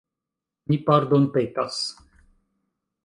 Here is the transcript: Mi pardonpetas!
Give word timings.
Mi 0.71 0.79
pardonpetas! 0.87 1.79